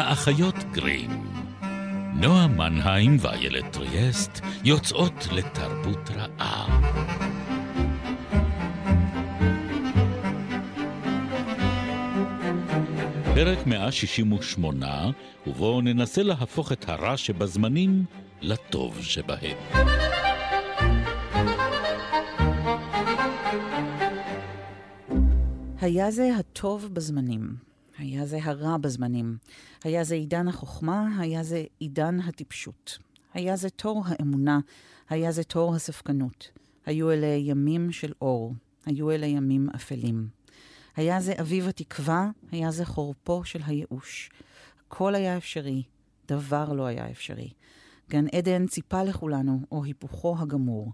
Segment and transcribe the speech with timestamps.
[0.00, 1.10] האחיות גרים.
[2.14, 6.80] נועה מנהיים ואיילת טריאסט יוצאות לתרבות רעה.
[13.34, 15.10] פרק 168,
[15.46, 18.04] ובו ננסה להפוך את הרע שבזמנים
[18.40, 19.56] לטוב שבהם.
[25.80, 27.69] היה זה הטוב בזמנים,
[28.00, 29.36] היה זה הרע בזמנים,
[29.84, 32.98] היה זה עידן החוכמה, היה זה עידן הטיפשות.
[33.34, 34.60] היה זה תור האמונה,
[35.08, 36.50] היה זה תור הספקנות.
[36.86, 38.54] היו אלה ימים של אור,
[38.86, 40.28] היו אלה ימים אפלים.
[40.96, 44.30] היה זה אביב התקווה, היה זה חורפו של הייאוש.
[44.86, 45.82] הכל היה אפשרי,
[46.28, 47.50] דבר לא היה אפשרי.
[48.10, 50.92] גן עדן ציפה לכולנו, או היפוכו הגמור.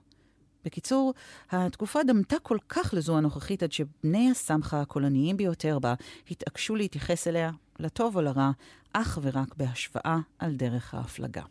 [0.66, 1.15] בקיצור,
[1.51, 5.95] התקופה דמתה כל כך לזו הנוכחית עד שבני הסמכה הקולניים ביותר בה
[6.30, 8.51] התעקשו להתייחס אליה, לטוב או לרע,
[8.93, 11.43] אך ורק בהשוואה על דרך ההפלגה.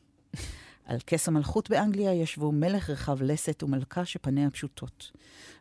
[0.86, 5.12] על כס המלכות באנגליה ישבו מלך רחב לסת ומלכה שפניה פשוטות.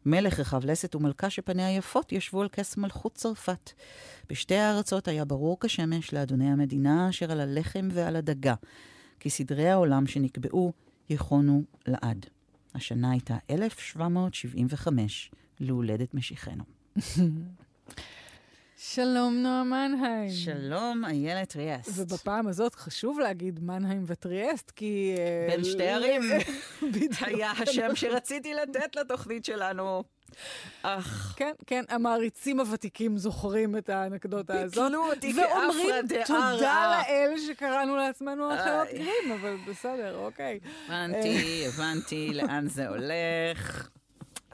[0.06, 3.70] מלך רחב לסת ומלכה שפניה יפות ישבו על כס מלכות צרפת.
[4.28, 8.54] בשתי הארצות היה ברור כשמש לאדוני המדינה אשר על הלחם ועל הדגה,
[9.20, 10.72] כי סדרי העולם שנקבעו
[11.10, 12.26] יכונו לעד.
[12.74, 15.30] השנה הייתה 1775
[15.60, 16.64] להולדת משיחנו.
[18.76, 20.30] שלום, נועה מנהיים.
[20.30, 21.90] שלום, איילת ריאסט.
[21.94, 25.14] ובפעם הזאת חשוב להגיד מנהיים וטריאסט, כי...
[25.18, 26.22] אה, בין שתי ערים.
[27.26, 30.04] היה השם שרציתי לתת לתוכנית שלנו.
[30.82, 31.34] אך.
[31.36, 34.84] כן, כן, המעריצים הוותיקים זוכרים את האנקדוטה הזאת.
[34.84, 40.60] ביטלו אותי כאפרה ואומרים תודה לאל שקראנו לעצמנו אחרות גרים, אבל בסדר, אוקיי.
[40.86, 43.88] הבנתי, הבנתי לאן זה הולך.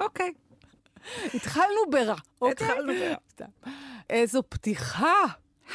[0.00, 0.32] אוקיי.
[1.34, 2.66] התחלנו ברע, אוקיי?
[2.66, 3.46] התחלנו ברע.
[4.10, 5.24] איזו פתיחה.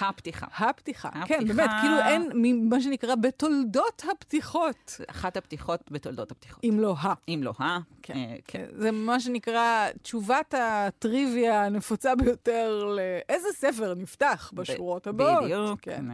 [0.02, 0.48] הפתיחה.
[0.58, 1.10] הפתיחה.
[1.26, 2.32] כן, באמת, כאילו אין,
[2.70, 5.02] מה שנקרא, בתולדות הפתיחות.
[5.08, 6.64] אחת הפתיחות בתולדות הפתיחות.
[6.64, 7.14] אם לא ה.
[7.30, 8.14] אם לא ה, כן.
[8.18, 8.66] אה, כן.
[8.78, 15.44] זה מה שנקרא תשובת הטריוויה הנפוצה ביותר לאיזה ספר נפתח בשורות הבאות.
[15.44, 15.80] בדיוק.
[15.82, 16.06] כן.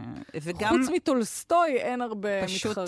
[0.42, 0.68] וגם...
[0.68, 2.58] חוץ מטולסטוי אין הרבה מתחרים.
[2.58, 2.78] פשוט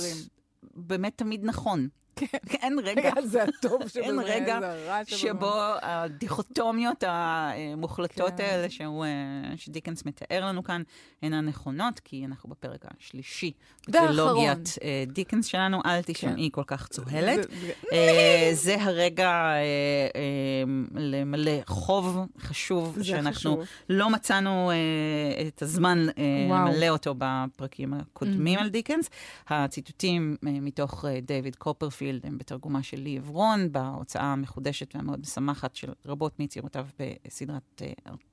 [0.74, 1.88] באמת תמיד נכון.
[2.16, 2.26] כן.
[2.62, 4.58] אין רגע, זה הטוב שבזה, אין רגע
[5.06, 5.52] שבו
[5.82, 8.44] הדיכוטומיות המוחלטות כן.
[8.44, 9.04] האלה שהוא,
[9.56, 10.82] שדיקנס מתאר לנו כאן
[11.22, 13.52] אינן נכונות, כי אנחנו בפרק השלישי
[13.88, 17.46] בטרילוגיית דיקנס שלנו, אל תשמעי כל כך צוהלת.
[18.52, 19.52] זה הרגע
[20.94, 24.70] למלא חוב חשוב, שאנחנו לא מצאנו
[25.48, 26.06] את הזמן
[26.48, 29.10] למלא אותו בפרקים הקודמים על דיקנס.
[29.48, 35.92] הציטוטים מתוך דיוויד קופרפילד, פילד הם בתרגומה של לי עברון, בהוצאה המחודשת והמאוד משמחת של
[36.06, 37.82] רבות מיצירותיו בסדרת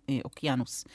[0.09, 0.85] אה, אוקיינוס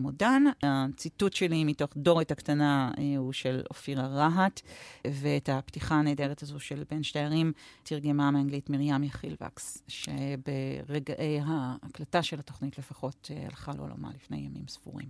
[0.00, 0.42] מודן.
[0.62, 4.60] הציטוט שלי מתוך דוריט הקטנה אה, הוא של אופירה רהט,
[5.06, 7.52] ואת הפתיחה הנהדרת הזו של בין שתי ערים
[7.82, 14.68] תרגמה מאנגלית מרים יחיל וקס, שברגעי ההקלטה של התוכנית לפחות אה, הלכה לעולמה לפני ימים
[14.68, 15.08] ספורים.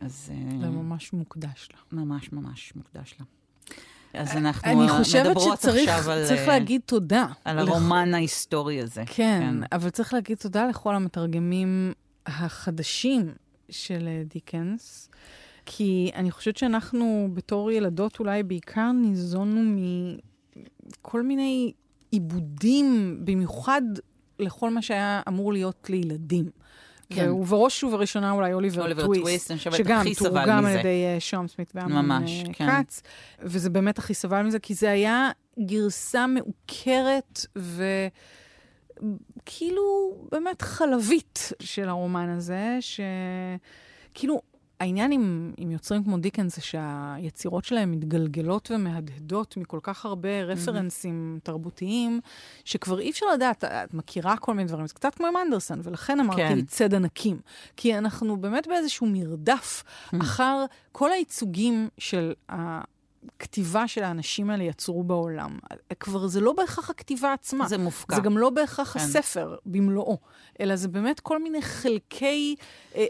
[0.00, 0.32] אז...
[0.60, 2.02] זה ממש מוקדש לה.
[2.02, 3.24] ממש ממש מוקדש לה.
[4.14, 5.26] אז אנחנו מדברות עכשיו על...
[5.26, 7.26] אני חושבת שצריך להגיד תודה.
[7.44, 9.02] על הרומן ההיסטורי הזה.
[9.06, 11.92] כן, כן, אבל צריך להגיד תודה לכל המתרגמים
[12.26, 13.32] החדשים
[13.70, 15.08] של דיקנס,
[15.66, 21.72] כי אני חושבת שאנחנו בתור ילדות אולי בעיקר ניזונו מכל מיני
[22.10, 23.82] עיבודים, במיוחד
[24.38, 26.50] לכל מה שהיה אמור להיות לילדים.
[27.12, 27.30] כן.
[27.30, 29.74] ובראש ובראשונה אולי אוליבר, אוליבר טוויסט, טוויסט, אני חושבת.
[29.74, 32.82] שגם תורגם על ידי uh, שום סמית ואמנון uh, כן.
[32.82, 33.02] כץ,
[33.40, 35.30] וזה באמת הכי סבל מזה, כי זה היה
[35.66, 37.46] גרסה מעוקרת
[39.46, 44.42] וכאילו באמת חלבית של הרומן הזה, שכאילו
[44.80, 51.38] העניין עם, עם יוצרים כמו דיקנס זה שהיצירות שלהם מתגלגלות ומהדהדות מכל כך הרבה רפרנסים
[51.38, 51.44] mm-hmm.
[51.44, 52.20] תרבותיים,
[52.64, 56.20] שכבר אי אפשר לדעת, את מכירה כל מיני דברים, זה קצת כמו עם אנדרסון, ולכן
[56.20, 56.64] אמרתי כן.
[56.64, 57.40] ציד ענקים.
[57.76, 60.16] כי אנחנו באמת באיזשהו מרדף mm-hmm.
[60.22, 62.80] אחר כל הייצוגים של ה...
[63.36, 65.58] הכתיבה של האנשים האלה יצרו בעולם.
[66.00, 67.68] כבר זה לא בהכרח הכתיבה עצמה.
[67.68, 68.16] זה מופקע.
[68.16, 69.00] זה גם לא בהכרח כן.
[69.00, 70.18] הספר במלואו,
[70.60, 72.56] אלא זה באמת כל מיני חלקי
[72.96, 73.06] אה,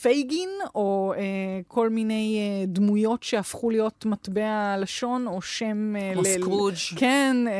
[0.00, 1.20] פייגין, או אה,
[1.68, 5.96] כל מיני אה, דמויות שהפכו להיות מטבע לשון, או שם...
[5.96, 6.74] אה, כמו סקרוג'.
[6.96, 7.52] כן, אה,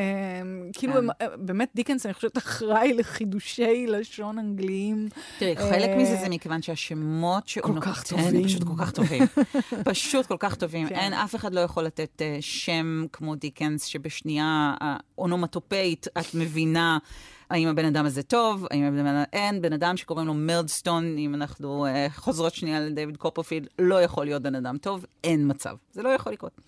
[0.72, 1.06] כאילו, כן.
[1.20, 5.08] אה, באמת דיקנס, אני חושבת, אחראי לחידושי לשון אנגליים.
[5.38, 8.44] תראי, אה, חלק מזה זה מכיוון שהשמות שהוא כך טובים.
[8.44, 9.22] פשוט כל כך טובים.
[9.90, 10.88] פשוט כל כך טובים.
[10.88, 10.94] כן.
[10.94, 16.98] אין, אף אחד לא יכול לתת uh, שם כמו דיקנס, שבשנייה האונומטופאית את מבינה
[17.50, 19.22] האם הבן אדם הזה טוב, האם הבן אדם...
[19.32, 24.24] אין, בן אדם שקוראים לו מרדסטון, אם אנחנו uh, חוזרות שנייה לדייוויד קופרפילד, לא יכול
[24.24, 25.76] להיות בן אדם טוב, אין מצב.
[25.92, 26.60] זה לא יכול לקרות.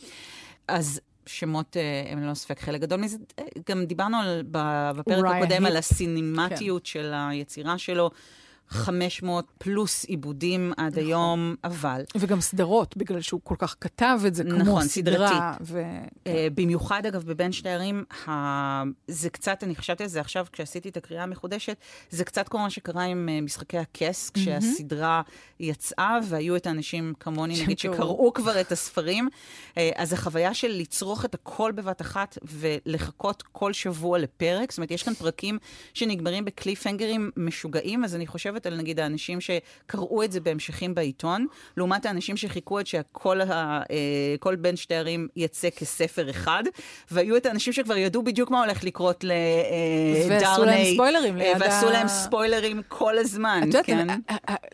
[0.69, 1.77] אז שמות
[2.11, 3.19] הם ללא ספק חלק גדול מזה.
[3.69, 4.43] גם דיברנו על,
[4.97, 6.89] בפרק הקודם על הסינמטיות כן.
[6.89, 8.11] של היצירה שלו.
[8.73, 11.05] 500 פלוס עיבודים עד נכון.
[11.05, 12.03] היום, אבל...
[12.17, 15.29] וגם סדרות, בגלל שהוא כל כך כתב את זה כמו נכון, סדרה.
[15.29, 15.59] סדרתית.
[15.61, 15.83] ו...
[16.25, 18.31] Uh, במיוחד, אגב, בבין שתיירים, ה...
[19.09, 21.77] זה קצת, אני חשבתי על זה עכשיו, כשעשיתי את הקריאה המחודשת,
[22.11, 25.23] זה קצת כמו מה שקרה עם uh, משחקי הכס, כשהסדרה
[25.61, 29.29] יצאה, והיו את האנשים כמוני, נגיד, שקראו כבר את הספרים.
[29.75, 34.91] Uh, אז החוויה של לצרוך את הכל בבת אחת ולחכות כל שבוע לפרק, זאת אומרת,
[34.91, 35.59] יש כאן פרקים
[35.95, 38.62] שנגמרים בקליפהנגרים משוגעים, אז אני חושבת...
[38.63, 43.83] חושבת על נגיד האנשים שקראו את זה בהמשכים בעיתון, לעומת האנשים שחיכו עד שכל ה,
[43.91, 46.63] אה, כל בין שתי ערים יצא כספר אחד,
[47.11, 50.31] והיו את האנשים שכבר ידעו בדיוק מה הולך לקרות לדרני.
[50.31, 51.59] אה, ועשו להם ספוילרים ליד ה...
[51.61, 54.07] ועשו להם ספוילרים כל הזמן, את יודעת, כן?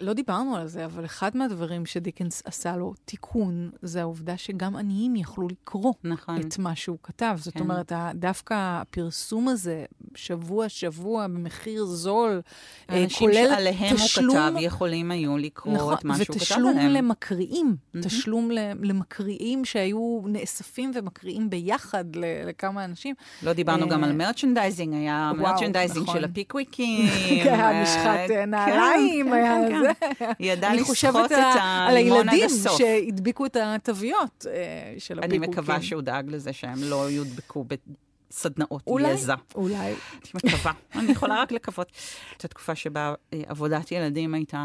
[0.00, 5.16] לא דיברנו על זה, אבל אחד מהדברים שדיקנס עשה לו תיקון, זה העובדה שגם עניים
[5.16, 6.40] יכלו לקרוא נכון.
[6.40, 7.36] את מה שהוא כתב.
[7.40, 7.60] זאת כן.
[7.60, 9.84] אומרת, דווקא הפרסום הזה,
[10.14, 12.40] שבוע-שבוע, במחיר זול,
[12.90, 16.76] אה, כולל שעליהם תשלום, הוא כתב, יכולים היו לקרוא נכון, את מה שהוא כתב עליהם.
[16.76, 18.02] ותשלום למקריאים, mm-hmm.
[18.02, 18.50] תשלום
[18.82, 22.04] למקריאים שהיו נאספים ומקריאים ביחד
[22.46, 23.14] לכמה אנשים.
[23.42, 26.18] לא דיברנו uh, גם על merchandising, היה merchandising נכון.
[26.18, 27.08] של הפיקוויקים.
[27.44, 30.14] כן, המשחת אה, נעליים, כן, היה כן, זה.
[30.18, 30.32] כן.
[30.38, 32.80] היא ידעה לסחוט את הלימון עד הסוף.
[32.80, 34.46] על הילדים שהדביקו את התוויות
[34.98, 35.42] של הפיקווקים.
[35.42, 37.64] אני מקווה שהוא דאג לזה שהם לא יודבקו
[38.30, 39.34] סדנאות אולי, יזע.
[39.54, 39.94] אולי, אני
[40.34, 40.72] מקווה.
[40.98, 41.92] אני יכולה רק לקוות.
[42.42, 44.58] זו תקופה שבה אה, עבודת ילדים הייתה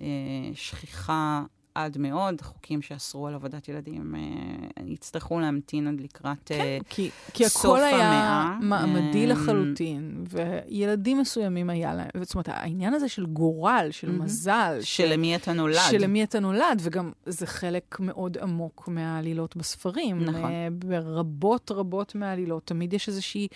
[0.00, 0.06] אה,
[0.54, 1.42] שכיחה
[1.76, 2.40] עד מאוד.
[2.40, 7.64] חוקים שאסרו על עבודת ילדים אה, יצטרכו להמתין עד לקראת כן, אה, כי, כי סוף
[7.64, 7.88] המאה.
[7.88, 13.26] כי הכל היה מעמדי אה, לחלוטין, וילדים מסוימים היה להם, זאת אומרת, העניין הזה של
[13.26, 14.78] גורל, של מזל.
[14.80, 15.80] של למי אתה נולד.
[15.90, 20.24] של למי אתה נולד, וגם זה חלק מאוד עמוק מהעלילות בספרים.
[20.24, 20.50] נכון.
[20.72, 23.48] ברבות רבות מהעלילות, תמיד יש איזושהי,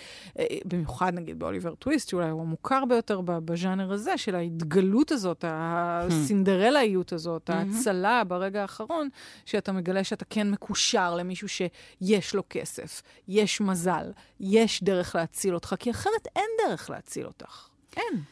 [0.65, 7.51] במיוחד נגיד באוליבר טוויסט, שאולי הוא המוכר ביותר בז'אנר הזה, של ההתגלות הזאת, הסינדרלאיות הזאת,
[7.51, 8.10] ההצלה.
[8.11, 9.09] עלה ברגע האחרון,
[9.47, 15.75] שאתה מגלה שאתה כן מקושר למישהו שיש לו כסף, יש מזל, יש דרך להציל אותך,
[15.79, 17.69] כי אחרת אין דרך להציל אותך.
[17.97, 18.23] אין.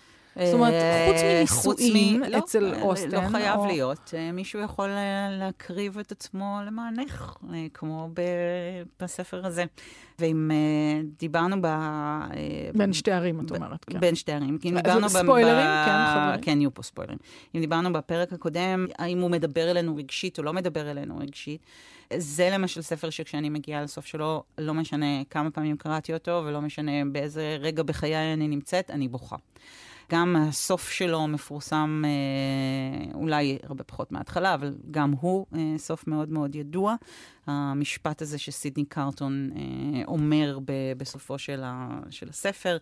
[0.44, 0.75] זאת אומרת,
[1.49, 3.11] חוץ אה, מנישואים לא, אצל לא, אוסטן...
[3.11, 3.67] לא חייב או...
[3.67, 4.14] להיות.
[4.17, 7.37] אה, מישהו יכול אה, להקריב את עצמו למענך,
[7.75, 8.08] כמו
[9.00, 9.64] בספר הזה.
[10.19, 10.50] ואם
[11.19, 11.67] דיברנו ב...
[12.75, 14.00] בין שתי ערים, את אומרת, כן.
[14.00, 14.58] בין שתי ערים.
[14.58, 15.08] כי אם דיברנו...
[15.08, 15.85] ספוילרים, ב...
[15.87, 16.40] כן, חברים.
[16.40, 17.19] כן, יהיו פה ספוילרים.
[17.55, 21.61] אם דיברנו בפרק הקודם, האם הוא מדבר אלינו רגשית או לא מדבר אלינו רגשית,
[22.17, 26.93] זה למשל ספר שכשאני מגיעה לסוף שלו, לא משנה כמה פעמים קראתי אותו, ולא משנה
[27.12, 29.37] באיזה רגע בחיי אני נמצאת, אני בוכה.
[30.13, 36.29] גם הסוף שלו מפורסם אה, אולי הרבה פחות מההתחלה, אבל גם הוא אה, סוף מאוד
[36.29, 36.95] מאוד ידוע.
[37.47, 40.59] המשפט הזה שסידני קרטון אה, אומר
[40.97, 42.79] בסופו של, ה- של הספר,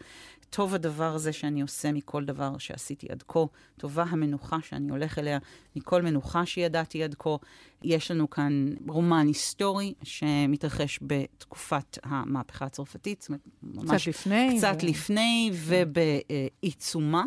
[0.50, 3.40] טוב הדבר הזה שאני עושה מכל דבר שעשיתי עד כה,
[3.76, 5.38] טובה המנוחה שאני הולך אליה
[5.76, 7.36] מכל מנוחה שידעתי עד כה.
[7.82, 14.02] יש לנו כאן רומן היסטורי שמתרחש בתקופת המהפכה הצרפתית, זאת אומרת, ממש...
[14.02, 14.54] קצת לפני.
[14.58, 14.86] קצת ו...
[14.86, 17.24] לפני ובעיצומה.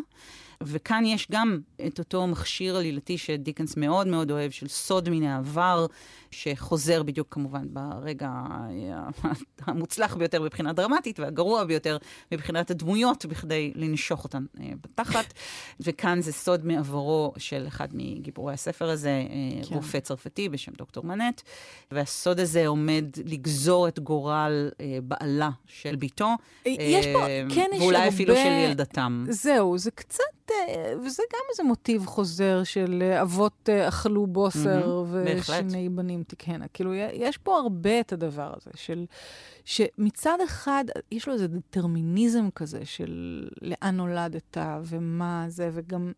[0.62, 5.86] וכאן יש גם את אותו מכשיר עלילתי שדיקנס מאוד מאוד אוהב, של סוד מן העבר,
[6.30, 8.30] שחוזר בדיוק כמובן ברגע
[9.66, 11.96] המוצלח ביותר מבחינה דרמטית, והגרוע ביותר
[12.32, 15.34] מבחינת הדמויות, בכדי לנשוך אותן אה, בתחת.
[15.80, 19.74] וכאן זה סוד מעברו של אחד מגיבורי הספר הזה, אה, כן.
[19.74, 21.40] רופא צרפתי בשם דוקטור מנט,
[21.90, 26.28] והסוד הזה עומד לגזור את גורל אה, בעלה של ביתו.
[26.66, 27.84] יש פה, כן יש הרבה...
[27.84, 29.24] ואולי אפילו של ילדתם.
[29.28, 30.49] זהו, זה קצת...
[31.04, 36.68] וזה גם איזה מוטיב חוזר של אבות אכלו בוסר mm-hmm, ושני בנים תקהנה.
[36.68, 39.04] כאילו, יש פה הרבה את הדבר הזה של...
[39.64, 46.12] שמצד אחד, יש לו איזה דטרמיניזם כזה של לאן נולדת ומה זה, וגם...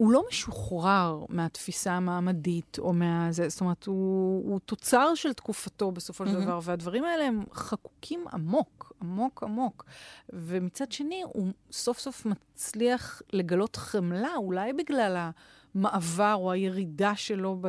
[0.00, 6.26] הוא לא משוחרר מהתפיסה המעמדית או מהזה, זאת אומרת, הוא, הוא תוצר של תקופתו בסופו
[6.26, 6.42] של mm-hmm.
[6.42, 9.84] דבר, והדברים האלה הם חקוקים עמוק, עמוק עמוק.
[10.32, 15.30] ומצד שני, הוא סוף סוף מצליח לגלות חמלה, אולי בגלל
[15.74, 17.68] המעבר או הירידה שלו, ב...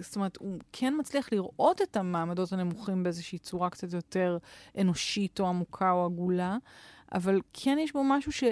[0.00, 4.38] זאת אומרת, הוא כן מצליח לראות את המעמדות הנמוכים באיזושהי צורה קצת יותר
[4.80, 6.56] אנושית או עמוקה או עגולה,
[7.12, 8.44] אבל כן יש בו משהו ש...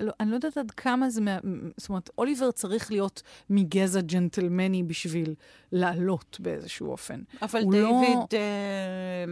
[0.00, 1.20] לא, אני לא יודעת עד כמה זה...
[1.20, 1.38] מה,
[1.76, 5.34] זאת אומרת, אוליבר צריך להיות מגזע ג'נטלמני בשביל
[5.72, 7.22] לעלות באיזשהו אופן.
[7.42, 9.24] אבל דיוויד לא- אה,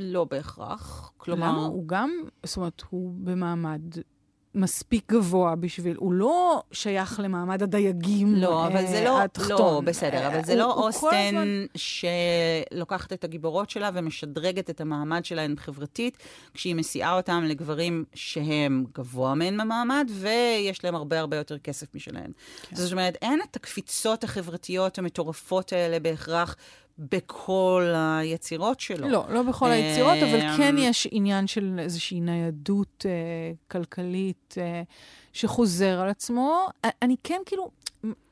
[0.00, 1.12] לא בהכרח.
[1.16, 1.48] כלומר...
[1.52, 1.66] למה?
[1.66, 2.10] הוא גם,
[2.46, 3.82] זאת אומרת, הוא במעמד
[4.54, 9.58] מספיק גבוה בשביל, הוא לא שייך למעמד הדייגים לא, אבל זה לא, אה, התחתון.
[9.58, 14.70] לא, בסדר, אה, אבל זה הוא- לא הוא אוסטן הזמן- שלוקחת את הגיבורות שלה ומשדרגת
[14.70, 16.16] את המעמד שלהן חברתית,
[16.54, 22.30] כשהיא מסיעה אותם לגברים שהם גבוה מהן במעמד, ויש להם הרבה הרבה יותר כסף משלהן.
[22.62, 22.76] כן.
[22.76, 26.56] זאת אומרת, אין את הקפיצות החברתיות המטורפות האלה בהכרח
[26.98, 29.08] בכל היצירות שלו.
[29.08, 33.12] לא, לא בכל היצירות, אבל אמ, כן יש עניין של איזושהי ניידות אה,
[33.68, 34.82] כלכלית אה,
[35.32, 36.68] שחוזר על עצמו.
[37.02, 37.70] אני כן, כאילו,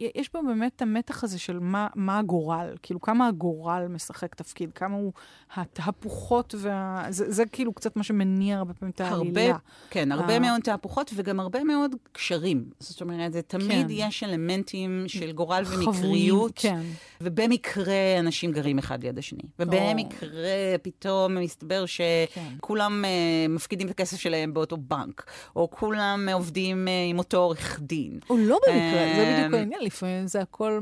[0.00, 4.72] יש פה באמת את המתח הזה של מה, מה הגורל, כאילו, כמה הגורל משחק תפקיד,
[4.72, 5.12] כמה הוא
[5.56, 7.06] התהפוכות וה...
[7.08, 9.46] זה, זה כאילו קצת מה שמניע הרבה פעמים את העלילה.
[9.46, 9.58] הרבה,
[9.90, 10.38] כן, הרבה אה.
[10.38, 12.64] מאוד תהפוכות וגם הרבה מאוד קשרים.
[12.80, 13.92] זאת אומרת, זה תמיד כן.
[13.94, 16.52] יש אלמנטים של גורל חבויים, ומקריות.
[16.54, 16.80] כן.
[17.20, 19.42] ובמקרה אנשים גרים אחד ליד השני.
[19.58, 22.54] ובמקרה פתאום מסתבר כן.
[22.56, 25.26] שכולם uh, מפקידים את הכסף שלהם באותו בנק,
[25.56, 28.18] או כולם עובדים uh, עם אותו עורך דין.
[28.30, 30.80] או לא במקרה, זה אמ, בדיוק העניין, לפעמים זה הכל.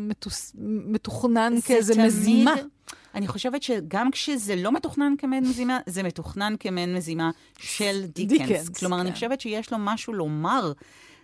[0.64, 2.54] מתוכנן זה כאיזה מזימה.
[3.14, 8.38] אני חושבת שגם כשזה לא מתוכנן כמעין מזימה, זה מתוכנן כמעין מזימה של דיקנס.
[8.38, 9.14] דיקנס, כלומר, אני כן.
[9.14, 10.72] חושבת שיש לו משהו לומר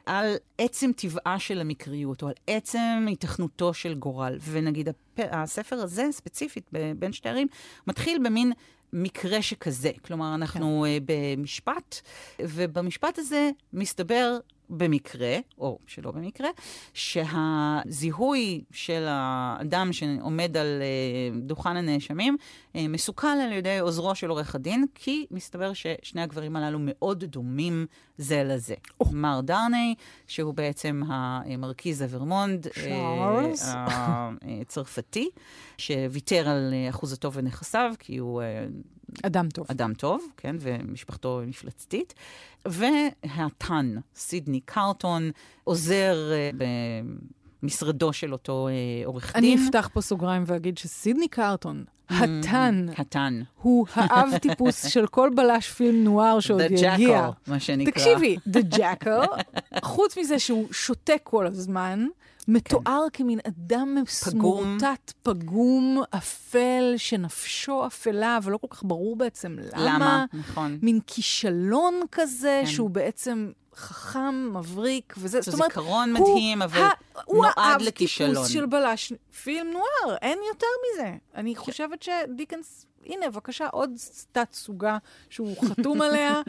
[0.07, 4.39] על עצם טבעה של המקריות, או על עצם היתכנותו של גורל.
[4.51, 4.89] ונגיד.
[5.31, 7.47] הספר הזה, ספציפית, בין שתי ערים,
[7.87, 8.53] מתחיל במין...
[8.93, 9.91] מקרה שכזה.
[10.05, 11.13] כלומר, אנחנו כן.
[11.13, 12.01] uh, במשפט,
[12.41, 14.39] ובמשפט הזה מסתבר
[14.71, 16.49] במקרה, או שלא במקרה,
[16.95, 20.83] שהזיהוי של האדם שעומד על
[21.37, 22.37] uh, דוכן הנאשמים
[22.73, 27.87] uh, מסוכל על ידי עוזרו של עורך הדין, כי מסתבר ששני הגברים הללו מאוד דומים
[28.19, 28.75] זה לזה.
[29.03, 29.07] Oh.
[29.13, 29.95] מר דרני,
[30.27, 33.75] שהוא בעצם המרכיז אברמונד, צ'ארלס.
[35.11, 35.31] הצרפתי,
[35.79, 38.67] שוויתר על אה, אחוזתו ונכסיו, כי הוא אה,
[39.23, 39.67] אדם טוב.
[39.71, 42.15] אדם טוב, כן, ומשפחתו מפלצתית.
[42.65, 45.31] והטאן, סידני קרטון,
[45.65, 46.51] עוזר אה,
[47.63, 49.67] במשרדו של אותו אה, עורך אני דין.
[49.67, 53.43] אפתח פה סוגריים ואגיד שסידני קרטון, הטאן, הטאן.
[53.63, 57.29] הוא האב טיפוס של כל בלש פילם נואר שעוד The יגיע.
[57.29, 57.93] Jackal, מה שנקרא.
[57.93, 59.27] תקשיבי, The Jackal,
[59.83, 62.07] חוץ מזה שהוא שותק כל הזמן,
[62.49, 63.97] מתואר כמין אדם.
[64.03, 69.95] מסמורטט, פגום, אפל, שנפשו אפלה, אבל לא כל כך ברור בעצם למה.
[69.95, 70.25] למה?
[70.33, 70.79] נכון.
[70.83, 72.71] מין כישלון כזה, כן.
[72.71, 76.87] שהוא בעצם חכם, מבריק, וזה, יש לו זיכרון מדהים, אבל
[77.25, 78.35] הוא נועד האב לכישלון.
[78.35, 81.13] טיפוס של בלש פילם נואר, אין יותר מזה.
[81.35, 83.91] אני חושבת שדיקנס, הנה, בבקשה, עוד
[84.33, 84.99] תת-סוגה
[85.31, 86.43] שהוא חתום עליה,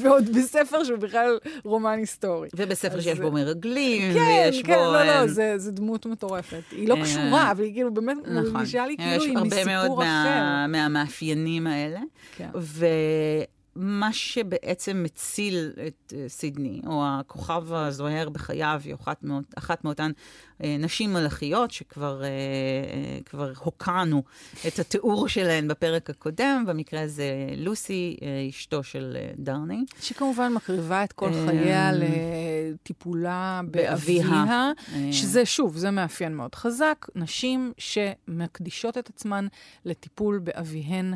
[0.00, 2.48] ועוד בספר שהוא בכלל רומן היסטורי.
[2.56, 4.80] ובספר אז שיש בו מרגלים, כן, ויש כן, בו...
[4.92, 6.62] לא, לא, אה, זה, זה דמות מטורפת.
[6.70, 8.52] היא לא אה, קשורה, אבל היא כאילו באמת נכון.
[8.52, 10.72] מרגישה לי יש כאילו היא הרבה מאוד מסיפור מה- אחר.
[10.72, 12.00] מהמאפיינים האלה.
[12.36, 12.48] כן.
[13.76, 20.10] ומה שבעצם מציל את אה, סידני, או הכוכב הזוהר בחייו, היא אחת, מאות, אחת מאותן
[20.64, 22.28] אה, נשים מלאכיות, שכבר אה,
[23.24, 24.22] כבר הוקענו
[24.68, 28.16] את התיאור שלהן בפרק הקודם, במקרה הזה לוסי,
[28.50, 29.84] אשתו של דרני.
[30.00, 34.22] שכמובן מקריבה את כל חייה לטיפולה באביה.
[34.22, 34.72] באביה,
[35.12, 39.46] שזה, שוב, זה מאפיין מאוד חזק, נשים שמקדישות את עצמן
[39.84, 41.14] לטיפול באביהן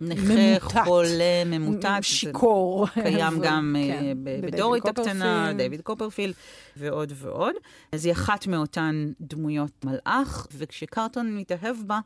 [0.00, 0.84] נכה.
[0.84, 1.88] חולה, ממוטט.
[2.02, 2.86] שיכור.
[2.88, 5.52] קיים ו- גם כן, אה, בדייוויד בדורית הקטנה.
[5.56, 6.34] דיוויד קופרפילד
[6.76, 7.54] ועוד ועוד.
[7.92, 12.00] אז היא אחת מאותן דמויות מלאך, וכשקרטון מתאהב בה,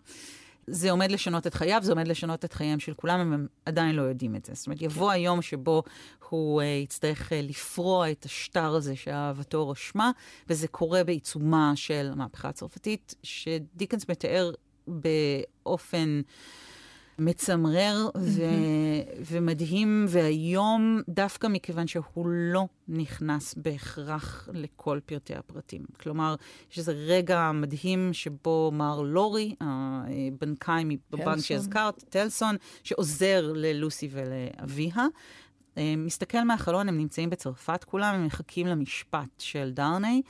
[0.67, 4.03] זה עומד לשנות את חייו, זה עומד לשנות את חייהם של כולם, הם עדיין לא
[4.03, 4.53] יודעים את זה.
[4.55, 5.83] זאת אומרת, יבוא היום שבו
[6.29, 10.11] הוא uh, יצטרך uh, לפרוע את השטר הזה שאהבתו רשמה,
[10.49, 14.51] וזה קורה בעיצומה של המהפכה הצרפתית, שדיקנס מתאר
[14.89, 16.21] באופן...
[17.19, 18.43] מצמרר ו-
[19.27, 25.83] ומדהים, והיום, דווקא מכיוון שהוא לא נכנס בהכרח לכל פרטי הפרטים.
[26.01, 26.35] כלומר,
[26.73, 31.39] יש איזה רגע מדהים שבו מר לורי, הבנקאי בבנק.
[31.39, 35.07] שהזכרת, טלסון, שעוזר ללוסי ולאביה,
[35.97, 40.23] מסתכל מהחלון, הם נמצאים בצרפת כולם, הם מחכים למשפט של דרני,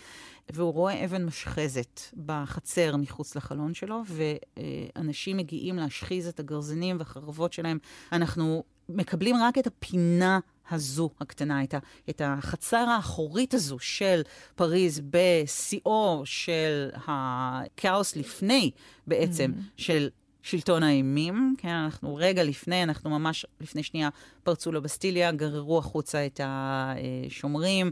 [0.53, 7.79] והוא רואה אבן משחזת בחצר מחוץ לחלון שלו, ואנשים מגיעים להשחיז את הגרזנים והחרבות שלהם.
[8.13, 10.39] אנחנו מקבלים רק את הפינה
[10.71, 11.79] הזו, הקטנה, את, ה,
[12.11, 14.23] את החצר האחורית הזו של
[14.55, 18.71] פריז בשיאו של הכאוס לפני,
[19.07, 20.09] בעצם, של
[20.45, 24.09] שלטון האימים, כן, אנחנו רגע לפני, אנחנו ממש לפני שנייה
[24.43, 27.91] פרצו לבסטיליה, גררו החוצה את השומרים,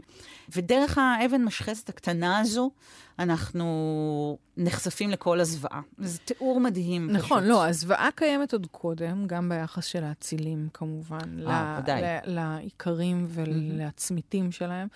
[0.55, 2.71] ודרך האבן משחצת הקטנה הזו,
[3.19, 5.81] אנחנו נחשפים לכל הזוועה.
[5.97, 7.49] זה תיאור מדהים נכון, פשוט.
[7.49, 12.19] לא, הזוועה קיימת עוד קודם, גם ביחס של האצילים כמובן, אה.
[12.25, 14.87] לאיכרים ולצמיתים שלהם.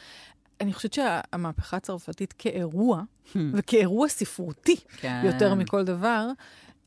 [0.61, 3.01] אני חושבת שהמהפכה הצרפתית כאירוע,
[3.53, 5.21] וכאירוע ספרותי כן.
[5.25, 6.27] יותר מכל דבר,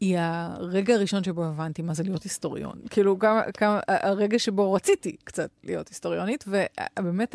[0.00, 2.80] היא הרגע הראשון שבו הבנתי מה זה להיות היסטוריון.
[2.90, 6.45] כאילו, כמה, כמה, הרגע שבו רציתי קצת להיות היסטוריונית,
[6.99, 7.35] ובאמת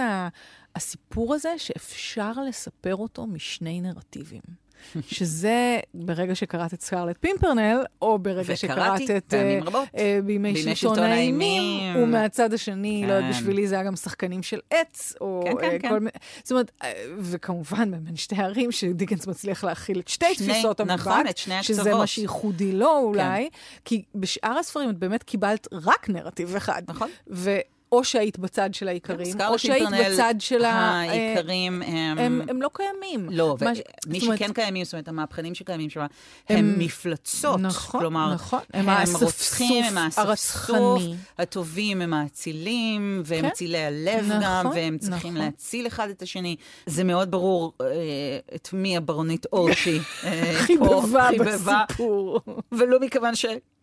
[0.75, 4.64] הסיפור הזה שאפשר לספר אותו משני נרטיבים.
[5.07, 9.87] שזה ברגע שקראת את סקרלט פימפרנל, או ברגע שקראת את פעמים רבות.
[9.93, 11.95] uh, בימי שלטון האימים.
[11.95, 13.39] ומהצד השני, לא יודעת, כן.
[13.39, 15.89] בשבילי זה היה גם שחקנים של עץ, או כן, כן, אה, כן.
[15.89, 16.11] כל מיני...
[16.43, 20.93] זאת אומרת, אה, וכמובן, בין שתי הערים, שדיקנס מצליח להכיל את שתי שני- תפיסות המבט,
[20.99, 21.93] נכון, את שני שזה.
[21.95, 23.49] מה שייחודי לו אולי,
[23.85, 26.81] כי בשאר הספרים את באמת קיבלת רק נרטיב אחד.
[26.87, 27.09] נכון.
[27.29, 27.57] ו...
[27.95, 30.67] או שהיית בצד של האיכרים, או שהיית בצד של ה...
[30.69, 32.17] אה, העיקרים הם...
[32.19, 33.29] הם, הם לא קיימים.
[33.31, 33.71] לא, מה-
[34.07, 36.07] ומי זאת אומרת, שכן קיימים, זאת אומרת, המהפכנים שקיימים שם, הם-
[36.49, 37.59] הם מפלצות.
[37.59, 38.59] נכון, כלומר, נכון.
[38.73, 41.15] הם הם האספסוף רוצחים, הם האספסוף, הרצחני.
[41.37, 43.47] הטובים הם האצילים, והם כן.
[43.47, 45.45] אצילי הלב נכון, גם, והם צריכים נכון.
[45.45, 46.55] להציל אחד את השני.
[46.85, 47.87] זה מאוד ברור אה,
[48.55, 52.39] את מי הברונית אורשי אה, חיבבה בסיפור.
[52.71, 53.35] ולא מכיוון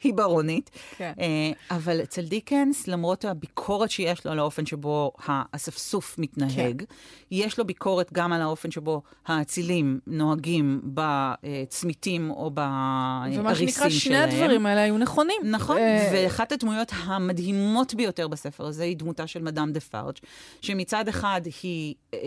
[0.02, 0.70] שהיא ברונית.
[0.96, 1.12] כן.
[1.20, 6.94] אה, אבל אצל דיקנס, למרות הביקורת שיש לו על האופן שבו האספסוף מתנהג, כן.
[7.30, 14.00] יש לו ביקורת גם על האופן שבו האצילים נוהגים בצמיתים או ומה בריסים שנקרא, שני
[14.00, 14.28] שלהם.
[14.28, 15.40] הדברים האלה היו נכונים.
[15.44, 20.14] נכון, אה, ואחת הדמויות המדהימות ביותר בספר הזה היא דמותה של מדאם דה פארג',
[20.60, 22.18] שמצד אחד היא אה,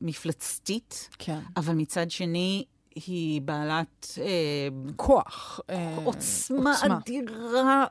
[0.00, 1.38] מפלצתית, כן.
[1.56, 2.64] אבל מצד שני
[2.94, 4.18] היא בעלת...
[4.20, 4.28] אה,
[4.96, 5.60] כוח.
[5.70, 7.84] אה, עוצמה אדירה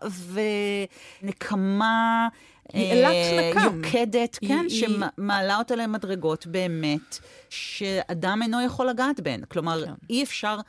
[1.23, 2.27] ונקמה.
[2.73, 3.81] היא אה, אלת נקם.
[3.83, 4.85] יוקדת, היא- כן, היא-
[5.17, 7.17] שמעלה אותה למדרגות באמת,
[7.49, 9.41] שאדם אינו יכול לגעת בהן.
[9.49, 9.93] כלומר, כן.
[10.09, 10.61] אי אפשר אה,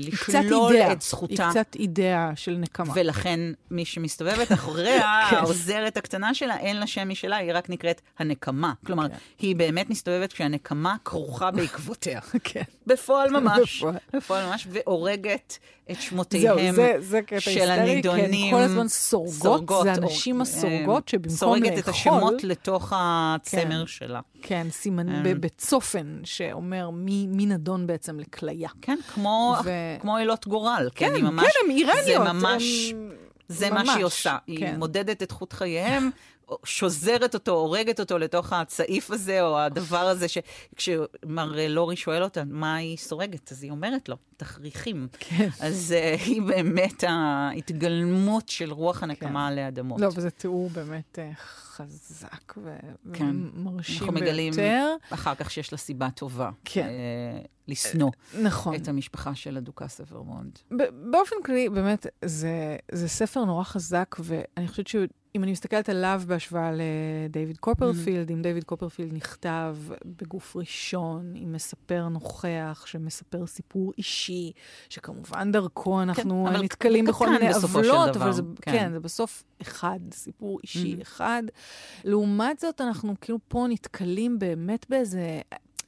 [0.00, 0.92] לשלול אידאה.
[0.92, 1.44] את זכותה.
[1.44, 2.92] היא קצת אידאה של נקמה.
[2.96, 3.40] ולכן
[3.70, 5.36] מי שמסתובבת אחריה, כן.
[5.36, 8.72] העוזרת הקטנה שלה, אין לה שם משלה, היא רק נקראת הנקמה.
[8.86, 9.14] כלומר, כן.
[9.38, 12.20] היא באמת מסתובבת כשהנקמה כרוכה בעקבותיה.
[12.44, 12.62] כן.
[12.86, 14.46] בפועל ממש, בפועל.
[14.46, 15.58] ממש, והורגת
[15.90, 18.50] את שמותיהם זה, זה של היסטרי, הנידונים.
[18.50, 22.44] כן, כל הזמן סורגות, סורגות, זה או- הנשים אה, הסורגות שבמקום סורגת לאכול, את השמות
[22.44, 23.86] לתוך הצמר כן.
[23.86, 24.20] שלה.
[24.42, 25.20] כן, סימן, אה.
[25.24, 28.68] ב- בצופן, שאומר מי, מי נדון בעצם לכליה.
[28.82, 30.88] כן, כמו, ו- כמו אלות גורל.
[30.94, 32.04] כן, כן, היא ממש, כן, הן איראניות.
[32.04, 33.10] זה ממש, הן-
[33.48, 34.36] זה מה ממש, שהיא עושה.
[34.46, 34.74] היא כן.
[34.78, 36.10] מודדת את חוט חייהם,
[36.64, 42.76] שוזרת אותו, הורגת אותו לתוך הצעיף הזה, או הדבר הזה, שכשמר לורי שואל אותה מה
[42.76, 45.08] היא סורגת, אז היא אומרת לו, תכריכים.
[45.18, 45.48] כן.
[45.60, 50.00] אז uh, היא באמת ההתגלמות של רוח הנקמה עלי אדמות.
[50.00, 52.54] לא, וזה תיאור באמת אה, חזק
[53.12, 53.36] כן.
[53.54, 54.94] ומרשים אנחנו מגלים ביותר.
[55.10, 56.50] אחר כך שיש לה סיבה טובה.
[56.64, 56.86] כן.
[56.86, 58.10] אה, לשנוא
[58.42, 58.74] נכון.
[58.74, 60.58] את המשפחה של הדוכס אוורמונד.
[61.10, 64.88] באופן כללי, באמת, זה, זה ספר נורא חזק, ואני חושבת
[65.32, 68.32] שאם אני מסתכלת עליו בהשוואה לדייוויד קופרפילד, Mm-hmm.
[68.32, 74.52] אם דייוויד קופרפילד נכתב בגוף ראשון, עם מספר נוכח, שמספר סיפור אישי,
[74.88, 78.72] שכמובן דרכו אנחנו אבל נתקלים בכל מיני עוולות, אבל זה, כן.
[78.72, 81.02] כן, זה בסוף אחד, סיפור אישי Mm-hmm.
[81.02, 81.42] אחד.
[82.04, 85.40] לעומת זאת, אנחנו כאילו פה נתקלים באמת באיזה...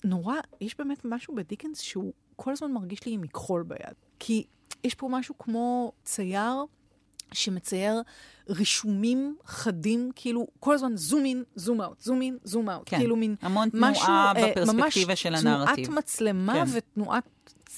[0.04, 3.94] נורא, יש באמת משהו בדיקנס שהוא כל הזמן מרגיש לי עם מכחול ביד.
[4.18, 4.44] כי
[4.84, 6.64] יש פה משהו כמו צייר
[7.32, 8.02] שמצייר
[8.48, 12.82] רישומים חדים, כאילו כל הזמן זום אין, זום אאוט, זום אין, זום אאוט.
[12.86, 15.86] כן, כאילו מין המון משהו, תנועה אה, בפרספקטיבה ממש של הנרטיב.
[15.86, 16.70] תנועת מצלמה כן.
[16.72, 17.24] ותנועת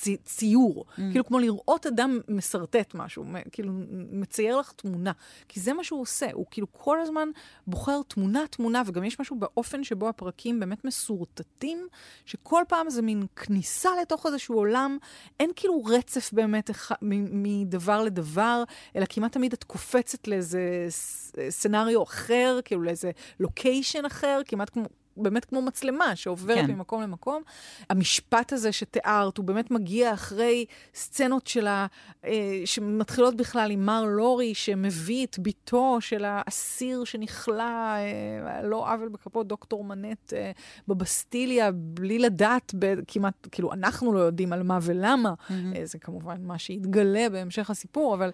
[0.00, 0.85] צי, ציור.
[0.90, 1.00] Mm.
[1.11, 3.72] כאילו כמו לראות אדם משרטט משהו, כאילו
[4.12, 5.12] מצייר לך תמונה.
[5.48, 7.28] כי זה מה שהוא עושה, הוא כאילו כל הזמן
[7.66, 11.87] בוחר תמונה-תמונה, וגם יש משהו באופן שבו הפרקים באמת מסורטטים,
[12.24, 14.98] שכל פעם זה מין כניסה לתוך איזשהו עולם,
[15.40, 18.62] אין כאילו רצף באמת אח- מדבר לדבר,
[18.96, 24.85] אלא כמעט תמיד את קופצת לאיזה סצנריו אחר, כאילו לאיזה לוקיישן אחר, כמעט כמו...
[25.16, 26.70] באמת כמו מצלמה שעוברת כן.
[26.70, 27.42] ממקום למקום.
[27.90, 31.87] המשפט הזה שתיארת, הוא באמת מגיע אחרי סצנות שלה,
[32.24, 39.09] אה, שמתחילות בכלל עם מר לורי, שמביא את בתו של האסיר שנכלא, אה, לא עוול
[39.09, 40.50] בכפו, דוקטור מנט, אה,
[40.88, 45.35] בבסטיליה, בלי לדעת ב- כמעט, כאילו, אנחנו לא יודעים על מה ולמה.
[45.38, 45.52] Mm-hmm.
[45.76, 48.31] אה, זה כמובן מה שיתגלה בהמשך הסיפור, אבל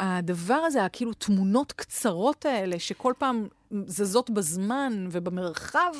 [0.00, 3.48] הדבר הזה, הכאילו תמונות קצרות האלה, שכל פעם
[3.86, 5.92] זזות בזמן ובמרחב,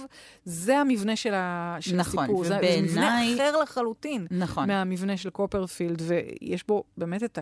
[0.45, 1.77] זה המבנה של, ה...
[1.81, 2.45] של נכון, הסיפור.
[2.45, 4.69] זה, זה מבנה ובעיניי- אחר לחלוטין נכון.
[4.69, 7.39] מהמבנה של קופרפילד, ויש בו באמת את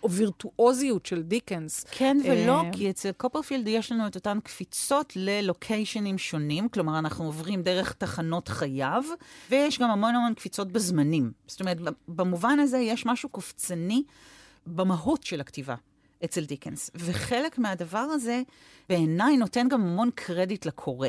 [0.00, 1.84] הווירטואוזיות של דיקנס.
[1.90, 7.24] כן ולא, אה, כי אצל קופרפילד יש לנו את אותן קפיצות ללוקיישנים שונים, כלומר, אנחנו
[7.24, 9.04] עוברים דרך תחנות חייו,
[9.50, 11.32] ויש גם המון המון קפיצות בזמנים.
[11.46, 11.76] זאת אומרת,
[12.08, 14.02] במובן הזה יש משהו קופצני
[14.66, 15.74] במהות של הכתיבה.
[16.24, 16.90] אצל דיקנס.
[16.94, 18.42] וחלק מהדבר הזה,
[18.88, 21.08] בעיניי, נותן גם המון קרדיט לקורא.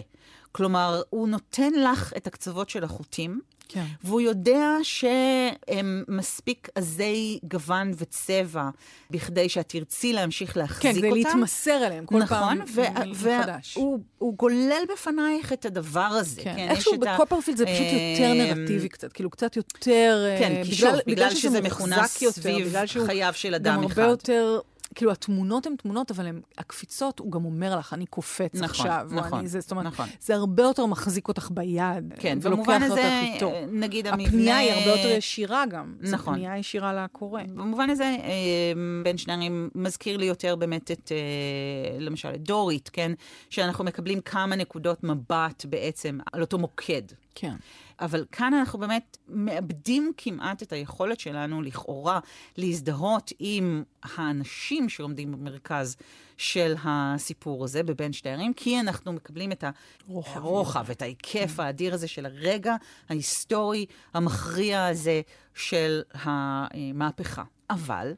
[0.51, 3.41] כלומר, הוא נותן לך את הקצוות של החוטים,
[3.71, 3.85] כן.
[4.03, 8.69] והוא יודע שהם מספיק עזי גוון וצבע
[9.11, 10.99] בכדי שאת תרצי להמשיך להחזיק כן, אותם.
[10.99, 13.77] כדי להתמסר אליהם כל נכון, פעם ו- מחדש.
[13.77, 16.41] והוא הוא גולל בפנייך את הדבר הזה.
[16.41, 20.25] כן, כן, איכשהו בקופרפילד זה פשוט יותר אמ, נרטיבי קצת, כאילו קצת יותר...
[20.25, 23.99] אה, כן, כי שוב, בגלל שזה מכונס יותר, סביב בגלל חייו של אדם גם אחד.
[23.99, 24.59] הרבה יותר...
[24.95, 29.07] כאילו, התמונות הן תמונות, אבל הם, הקפיצות, הוא גם אומר לך, אני קופץ נכון, עכשיו.
[29.11, 30.09] נכון, אני זה, זאת אומרת, נכון.
[30.21, 32.13] זה הרבה יותר מחזיק אותך ביד.
[32.19, 33.51] כן, במובן הזה, איתו.
[33.71, 34.27] נגיד המבנה...
[34.27, 35.95] הפנייה היא הרבה יותר ישירה גם.
[36.01, 36.35] זו נכון.
[36.35, 37.41] פנייה ישירה לקורא.
[37.43, 38.73] במובן הזה, אה,
[39.03, 43.11] בן שנרים מזכיר לי יותר באמת את, אה, למשל, את דורית, כן?
[43.49, 47.03] שאנחנו מקבלים כמה נקודות מבט בעצם על אותו מוקד.
[47.35, 47.55] כן.
[48.01, 52.19] אבל כאן אנחנו באמת מאבדים כמעט את היכולת שלנו, לכאורה,
[52.57, 55.95] להזדהות עם האנשים שעומדים במרכז
[56.37, 59.63] של הסיפור הזה בבין שתי ערים, כי אנחנו מקבלים את
[60.07, 60.37] רוחב.
[60.37, 62.75] הרוחב, את ההיקף האדיר הזה של הרגע
[63.09, 65.21] ההיסטורי המכריע הזה
[65.53, 67.43] של המהפכה.
[67.69, 68.13] אבל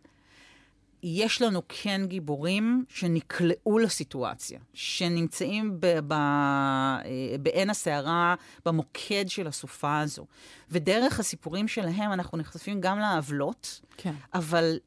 [1.04, 7.02] יש לנו כן גיבורים שנקלעו לסיטואציה, שנמצאים ב- ב- אה,
[7.40, 8.36] בעין הסערה,
[8.66, 10.26] במוקד של הסופה הזו.
[10.70, 14.14] ודרך הסיפורים שלהם אנחנו נחשפים גם לעוולות, כן.
[14.34, 14.78] אבל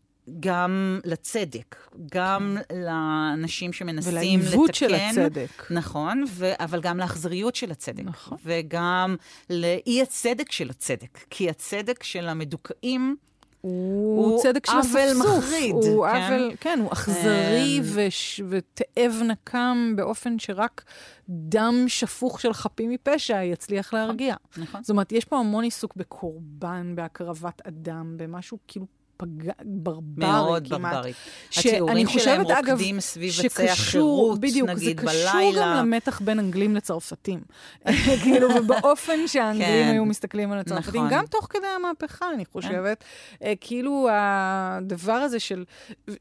[0.40, 1.76] גם לצדק,
[2.12, 4.48] גם לאנשים שמנסים לתקן.
[4.48, 5.70] ולעיוות של הצדק.
[5.70, 8.04] נכון, ו- אבל גם לאכזריות של הצדק.
[8.04, 8.38] נכון.
[8.44, 9.16] וגם
[9.50, 11.18] לאי הצדק של הצדק.
[11.30, 13.16] כי הצדק של המדוכאים
[13.64, 15.26] הוא הוא צדק של אספסוף.
[15.44, 16.32] מחריד, הוא כן?
[16.32, 20.84] עוול, כן, הוא אכזרי אמ, וש- ותאב נקם באופן שרק
[21.28, 24.34] דם שפוך של חפים מפשע יצליח להרגיע.
[24.56, 24.82] נכון.
[24.82, 29.26] זאת אומרת, יש פה המון עיסוק בקורבן, בהקרבת אדם, במשהו כאילו פג...
[29.64, 30.94] ברברי מאוד כמעט.
[30.94, 31.12] ברברי.
[31.50, 35.60] שאני התיאורים שלהם חושבת, אגב, רוקדים סביב עצי החירות, בדיוק, נגיד זה קשור בלילה.
[35.60, 37.40] גם למתח בין אנגלים לצרפתים.
[38.22, 39.90] כאילו, ובאופן שהאנגלים כן.
[39.92, 41.18] היו מסתכלים על הצרפתים, נכון.
[41.18, 43.04] גם תוך כדי המהפכה, אני חושבת.
[43.42, 45.64] אה, כאילו, הדבר הזה של,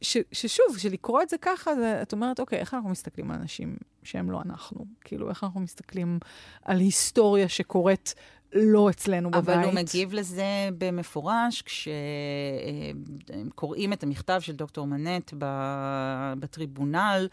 [0.01, 3.37] ש, ששוב, של לקרוא את זה ככה, זה, את אומרת, אוקיי, איך אנחנו מסתכלים על
[3.41, 4.85] אנשים שהם לא אנחנו?
[5.01, 6.19] כאילו, איך אנחנו מסתכלים
[6.65, 8.15] על היסטוריה שקורית
[8.53, 9.49] לא אצלנו בבית?
[9.49, 11.93] אבל הוא מגיב לזה במפורש כשהם
[13.55, 15.33] קוראים את המכתב של דוקטור מנט
[16.39, 17.27] בטריבונל,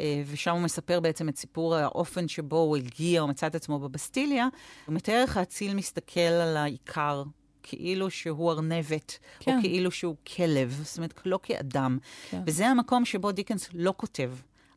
[0.00, 3.78] אה, ושם הוא מספר בעצם את סיפור האופן שבו הוא הגיע או מצא את עצמו
[3.78, 4.48] בבסטיליה.
[4.86, 7.22] הוא מתאר איך האציל מסתכל על העיקר.
[7.68, 9.18] כאילו שהוא ארנבת.
[9.40, 9.56] כן.
[9.56, 11.98] או כאילו שהוא כלב, זאת אומרת, לא כאדם.
[12.30, 12.42] כן.
[12.46, 14.30] וזה המקום שבו דיקנס לא כותב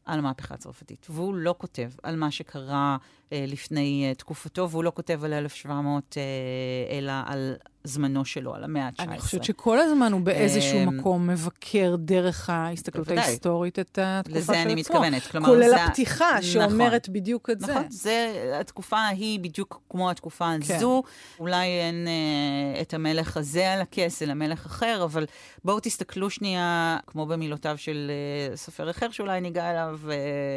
[0.09, 2.97] על המהפכה הצרפתית, והוא לא כותב על מה שקרה
[3.33, 8.63] אה, לפני אה, תקופתו, והוא לא כותב על 1700, אה, אלא על זמנו שלו, על
[8.63, 9.03] המאה ה-19.
[9.03, 13.25] אני חושבת שכל הזמן הוא באיזשהו אמ, מקום מבקר דרך ההסתכלות בוודאי.
[13.25, 14.63] ההיסטורית את התקופה של לזה עצמו.
[14.63, 15.23] אני מתכוונת.
[15.23, 16.41] כלומר, כולל זה הפתיחה נכון.
[16.41, 17.71] שאומרת בדיוק את זה.
[17.71, 20.75] נכון, זה, התקופה ההיא בדיוק כמו התקופה כן.
[20.75, 21.03] הזו.
[21.39, 25.25] אולי אין אה, את המלך הזה על הכס, אלא מלך אחר, אבל
[25.63, 30.15] בואו תסתכלו שנייה, כמו במילותיו של אה, סופר אחר שאולי ניגע אליו, אה,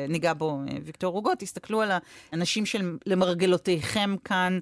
[0.08, 1.90] ניגע בו אה, ויקטור רוגו, תסתכלו על
[2.32, 4.58] האנשים של למרגלותיכם כאן.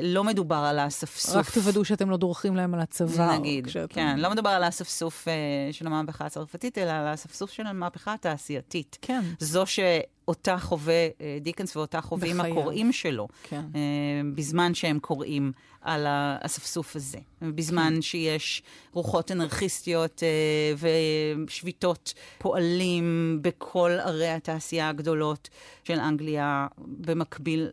[0.00, 1.36] לא מדובר על האספסוף.
[1.36, 3.38] רק תוודאו שאתם לא דורכים להם על הצוואר.
[3.38, 5.32] נגיד, כשאתם- כן, לא מדובר על האספסוף אה,
[5.72, 8.98] של המהפכה הצרפתית, אלא על האספסוף של המהפכה התעשייתית.
[9.02, 9.64] כן, זו
[10.28, 12.40] שאותה חווה אה, דיקנס ואותה חווים.
[12.40, 13.64] הקוראים שלו, כן.
[13.74, 13.80] אה,
[14.34, 17.18] בזמן שהם קוראים על האספסוף הזה.
[17.42, 18.02] בזמן כן.
[18.02, 18.62] שיש
[18.92, 20.88] רוחות אנרכיסטיות אה,
[21.46, 25.48] ושביתות פועלים בכל ערי התעשייה הגדולות
[25.84, 27.68] של אנגליה, במקביל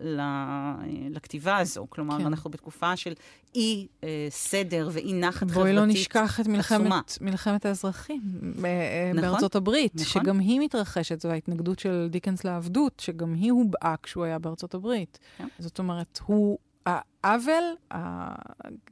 [1.09, 1.87] לכתיבה הזו.
[1.89, 2.25] כלומר, כן.
[2.25, 3.13] אנחנו בתקופה של
[3.55, 6.57] אי אה, סדר ואי נחת חברתית בואי לא נשכח את עצומה.
[6.57, 8.21] מלחמת, מלחמת האזרחים
[8.65, 10.23] אה, אה, נכון, בארצות הברית, נכון.
[10.23, 15.19] שגם היא מתרחשת, זו ההתנגדות של דיקנס לעבדות, שגם היא הובעה כשהוא היה בארצות הברית.
[15.37, 15.47] כן.
[15.59, 18.35] זאת אומרת, הוא העוול, ה-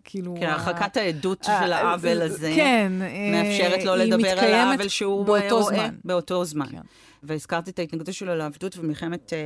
[0.03, 0.35] כאילו...
[0.39, 2.53] כן, ה- הרחקת העדות ה- של העוול אה, הזה.
[2.55, 2.91] כן.
[3.31, 5.95] מאפשרת לו לדבר על העוול שהוא באותו רואה זמן.
[6.05, 6.65] באותו זמן.
[6.71, 6.81] כן.
[7.23, 9.39] והזכרתי את ההתנגדות שלו לעבדות במלחמת אה,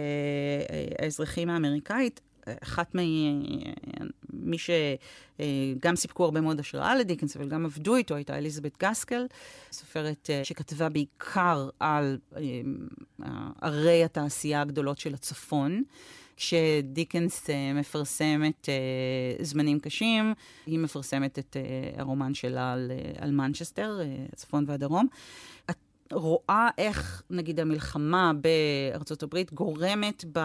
[1.06, 2.22] האזרחים האמריקאית.
[2.64, 9.26] אחת ממי שגם סיפקו הרבה מאוד השראה לדיקנס, אבל גם עבדו איתו, הייתה אליזבת גסקל,
[9.72, 12.42] סופרת אה, שכתבה בעיקר על אה,
[13.62, 15.84] ערי התעשייה הגדולות של הצפון.
[16.40, 18.70] כשדיקנס מפרסם את
[19.42, 20.34] זמנים קשים,
[20.66, 21.58] היא מפרסמת את
[21.98, 24.00] הרומן שלה על, על מנצ'סטר,
[24.34, 25.08] הצפון והדרום.
[26.12, 30.40] רואה איך, נגיד, המלחמה בארצות הברית גורמת ב...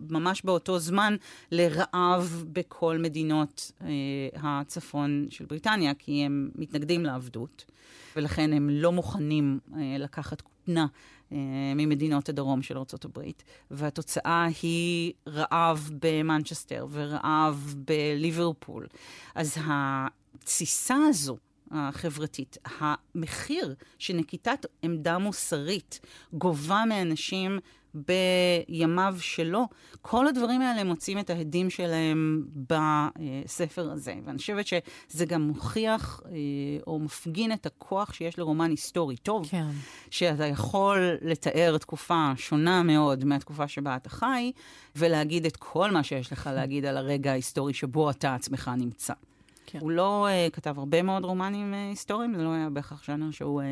[0.00, 1.16] ממש באותו זמן
[1.52, 3.88] לרעב בכל מדינות אה,
[4.34, 7.64] הצפון של בריטניה, כי הם מתנגדים לעבדות,
[8.16, 10.86] ולכן הם לא מוכנים אה, לקחת כותנה
[11.32, 11.36] אה,
[11.76, 13.20] ממדינות הדרום של ארה"ב.
[13.70, 18.86] והתוצאה היא רעב במנצ'סטר ורעב בליברפול.
[19.34, 21.36] אז התסיסה הזו,
[21.70, 26.00] החברתית, המחיר שנקיטת עמדה מוסרית
[26.32, 27.58] גובה מאנשים
[27.94, 29.68] בימיו שלו,
[30.02, 34.14] כל הדברים האלה מוצאים את ההדים שלהם בספר הזה.
[34.24, 36.30] ואני חושבת שזה גם מוכיח אה,
[36.86, 39.66] או מפגין את הכוח שיש לרומן היסטורי טוב, כן.
[40.10, 44.52] שאתה יכול לתאר תקופה שונה מאוד מהתקופה שבה אתה חי,
[44.96, 49.14] ולהגיד את כל מה שיש לך להגיד על הרגע ההיסטורי שבו אתה עצמך נמצא.
[49.66, 49.78] כן.
[49.80, 53.62] הוא לא uh, כתב הרבה מאוד רומנים uh, היסטוריים, זה לא היה בהכרח ז'אנר שהוא
[53.62, 53.64] uh,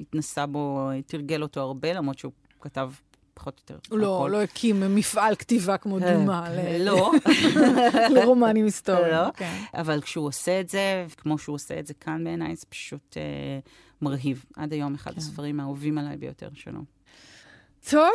[0.00, 2.90] התנסה בו, תרגל אותו הרבה, למרות שהוא כתב
[3.38, 3.96] פחות או יותר.
[3.96, 6.48] לא, לא הקים מפעל כתיבה כמו דומה
[6.78, 7.12] לא.
[8.14, 9.14] לרומנים היסטוריים.
[9.14, 9.62] לא, כן.
[9.74, 13.16] אבל כשהוא עושה את זה, כמו שהוא עושה את זה כאן בעיניי, זה פשוט
[14.02, 14.44] מרהיב.
[14.56, 15.18] עד היום אחד כן.
[15.18, 16.80] הספרים האהובים עליי ביותר שלו.
[17.90, 18.12] טוב,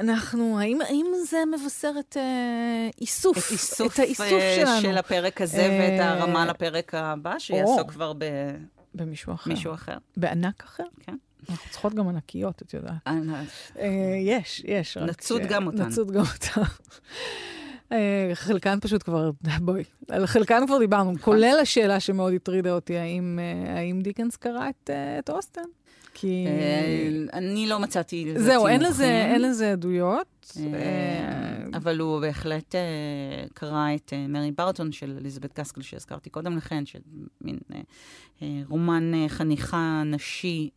[0.00, 4.80] אנחנו, האם, האם זה מבשר את אה, איסוף, את, איסוף, את האיסוף אה, שלנו?
[4.80, 8.24] של הפרק הזה אה, ואת הרמה לפרק הבא, שיעסוק כבר ב...
[8.94, 9.50] במישהו אחר.
[9.50, 9.96] מישהו אחר.
[10.16, 10.84] בענק אחר?
[11.00, 11.16] כן.
[11.50, 13.06] אנחנו צריכות גם ענקיות, את יודעת.
[13.06, 13.48] ענק.
[13.78, 13.88] אה,
[14.20, 14.96] יש, יש.
[14.96, 15.42] נצוד.
[15.48, 15.86] גם אותן.
[15.86, 16.62] נצוד גם אותן.
[17.92, 21.34] אה, חלקן פשוט כבר, בואי, על חלקן כבר דיברנו, נכון.
[21.34, 23.38] כולל השאלה שמאוד הטרידה אותי, האם,
[23.98, 25.60] אה, דיקנס קרא אה, את אוסטן?
[26.18, 26.46] כי...
[27.32, 30.56] אני לא מצאתי לזה זהו, אין לזה, אין לזה עדויות.
[31.74, 32.74] אבל הוא בהחלט
[33.54, 36.98] קרא את מרי ברטון של אליזבת קסקל שהזכרתי קודם לכן, של
[37.40, 37.58] מין
[38.68, 40.70] רומן חניכה נשי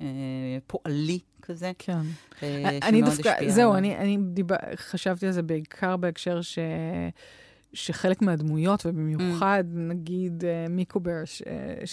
[0.67, 1.71] פועלי כזה.
[1.79, 2.01] כן.
[2.81, 4.17] אני דווקא, זהו, אני,
[4.75, 6.59] חשבתי על זה בעיקר בהקשר ש...
[7.73, 9.77] שחלק מהדמויות, ובמיוחד, mm.
[9.77, 11.85] נגיד, uh, מיקובר, ש, mm-hmm.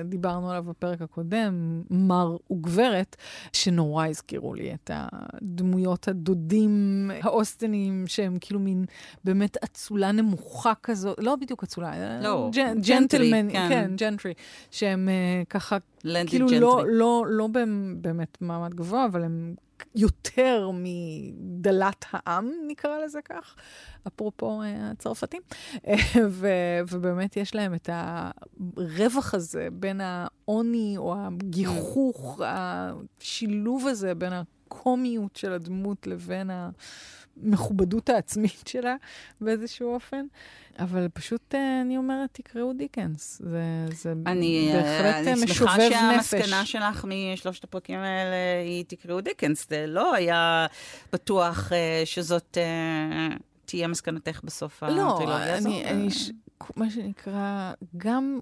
[0.00, 3.16] שדיברנו עליו בפרק הקודם, מר וגברת,
[3.52, 8.84] שנורא הזכירו לי את הדמויות הדודים האוסטנים, שהם כאילו מין
[9.24, 14.34] באמת אצולה נמוכה כזאת, לא בדיוק אצולה, לא, ג'נ, ג'נטלמן, כן, כן, ג'נטרי,
[14.70, 15.76] שהם uh, ככה,
[16.26, 17.48] כאילו לא, לא, לא
[17.96, 19.54] באמת מעמד גבוה, אבל הם
[19.94, 23.56] יותר מדלת העם, נקרא לזה כך,
[24.06, 25.42] אפרופו אה, הצרפתים.
[26.90, 34.32] ובאמת יש להם את הרווח הזה בין העוני או הגיחוך, השילוב הזה בין
[34.72, 36.50] הקומיות של הדמות לבין
[37.42, 38.96] המכובדות העצמית שלה
[39.40, 40.26] באיזשהו אופן.
[40.78, 43.42] אבל פשוט, אה, אני אומרת, תקראו דיקנס.
[43.44, 45.84] זה, זה אני, בהחלט אני משובב נפש.
[45.84, 49.66] אני שמחה שהמסקנה שלך משלושת הפרקים האלה היא תקראו דיקנס.
[49.68, 50.66] זה לא היה
[51.12, 51.72] בטוח
[52.04, 52.58] שזאת
[53.64, 55.72] תהיה מסקנתך בסוף לא, הטרילוגיה הזאת.
[55.72, 56.30] לא, אני, ש...
[56.76, 58.40] מה שנקרא, גם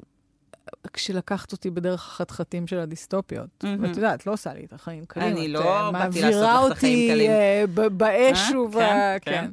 [0.92, 3.48] כשלקחת אותי בדרך החתחתים של הדיסטופיות.
[3.64, 3.66] Mm-hmm.
[3.80, 5.26] ואת יודעת, לא עושה לי את החיים קלים.
[5.26, 7.30] אני לא באתי לעשות לך חיים קלים.
[7.30, 8.74] מעבירה אותי באש וב...
[8.74, 9.32] כן, כן.
[9.32, 9.50] כן.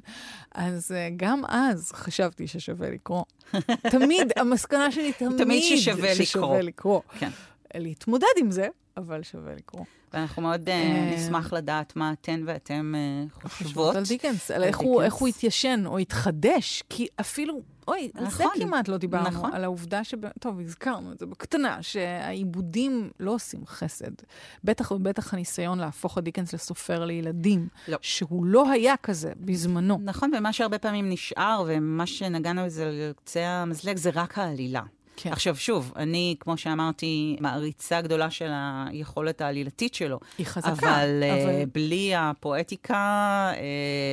[0.51, 3.23] אז uh, גם אז חשבתי ששווה לקרוא.
[3.81, 6.61] תמיד, המסקנה שלי תמיד, תמיד ששווה, ששווה לקרוא.
[6.61, 7.01] לקרוא.
[7.19, 7.29] כן.
[7.75, 9.85] להתמודד עם זה, אבל שווה לקרוא.
[10.13, 12.93] ואנחנו מאוד uh, נשמח לדעת מה אתן ואתם
[13.43, 13.95] uh, חושבות.
[13.95, 14.77] על דיקנס, על איך
[15.13, 18.51] הוא, התיישן או התחדש, כי אפילו, אוי, על זה נכון.
[18.59, 19.53] כמעט לא דיברנו, נכון.
[19.53, 20.13] על העובדה ש...
[20.39, 24.11] טוב, הזכרנו את זה בקטנה, שהעיבודים לא עושים חסד.
[24.63, 27.97] בטח ובטח הניסיון להפוך את דיקנס לסופר לילדים, לא.
[28.01, 29.99] שהוא לא היה כזה בזמנו.
[30.03, 34.81] נכון, ומה שהרבה פעמים נשאר, ומה שנגענו בזה על קצה המזלג, זה רק העלילה.
[35.19, 35.31] כן.
[35.31, 40.19] עכשיו, שוב, אני, כמו שאמרתי, מעריצה גדולה של היכולת העלילתית שלו.
[40.37, 40.71] היא חזקה.
[40.71, 41.65] אבל, אה, אבל...
[41.73, 43.57] בלי הפואטיקה, uh,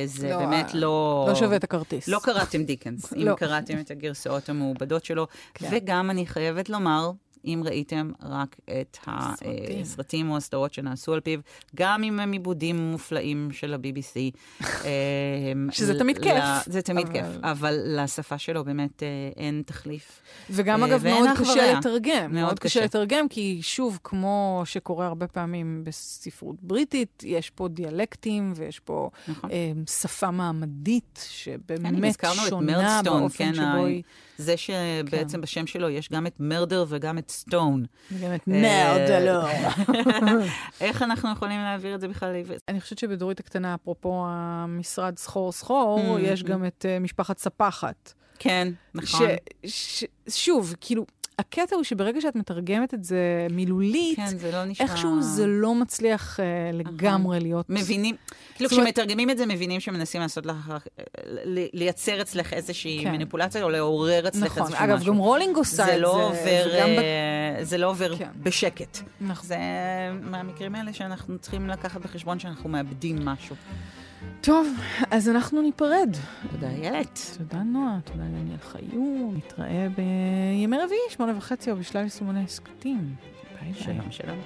[0.05, 1.25] זה לא, באמת לא...
[1.29, 2.07] לא שווה את הכרטיס.
[2.07, 3.35] לא קראתם דיקנס, אם לא.
[3.35, 5.27] קראתם את הגרסאות המעובדות שלו.
[5.53, 5.67] כן.
[5.71, 7.11] וגם, אני חייבת לומר,
[7.45, 11.39] אם ראיתם רק את הסרטים או הסדרות שנעשו על פיו,
[11.75, 14.15] גם אם הם עיבודים מופלאים של ה-BBC.
[14.65, 16.43] אמ, שזה תמיד כיף.
[16.65, 20.21] זה תמיד כיף, אבל לשפה שלו באמת אה, אין תחליף.
[20.49, 22.33] וגם, אה, אגב, מאוד קשה לתרגם.
[22.33, 28.79] מאוד קשה לתרגם, כי שוב, כמו שקורה הרבה פעמים בספרות בריטית, יש פה דיאלקטים ויש
[28.79, 29.49] פה נכון.
[29.51, 32.15] אמ, שפה מעמדית שבאמת
[32.49, 34.03] שונה באופן כן, שבו היא...
[34.37, 37.85] זה שבעצם בשם שלו יש גם את מרדר וגם את סטון.
[38.11, 39.49] באמת מרדלור.
[40.81, 42.61] איך אנחנו יכולים להעביר את זה בכלל לעברית?
[42.67, 48.13] אני חושבת שבדורית הקטנה, אפרופו המשרד סחור סחור, יש גם את אה, משפחת ספחת.
[48.39, 49.27] כן, נכון.
[50.29, 51.05] שוב, כאילו,
[51.39, 54.87] הקטע הוא שברגע שאת מתרגמת את זה מילולית, כן, זה לא נשמע...
[54.87, 57.69] איכשהו זה לא מצליח uh, לגמרי להיות...
[57.69, 58.15] מבינים,
[58.55, 60.73] כאילו כשמתרגמים את זה, מבינים שמנסים לעשות לך,
[61.73, 63.11] לייצר אצלך איזושהי כן.
[63.11, 64.63] מניפולציה, או לעורר אצלך נכון.
[64.63, 65.07] איזשהו אגב, משהו.
[65.07, 65.97] אגב, גם רולינג עושה את זה.
[65.97, 66.67] לא עובר,
[66.99, 67.63] ב...
[67.63, 68.29] זה לא עובר כן.
[68.43, 68.97] בשקט.
[69.21, 69.47] נכון.
[69.47, 69.57] זה
[70.21, 73.55] מהמקרים האלה שאנחנו צריכים לקחת בחשבון שאנחנו מאבדים משהו.
[74.41, 74.67] טוב,
[75.11, 76.15] אז אנחנו ניפרד.
[76.51, 77.19] תודה, איילת.
[77.37, 77.99] תודה, נועה.
[78.03, 79.33] תודה, דניאל חיון.
[79.37, 83.15] נתראה בימי רביעי, שמונה וחצי, או בשלל יישומוני הסכתים.
[83.61, 83.83] ביי ביי.
[83.83, 84.39] שלום, שלום.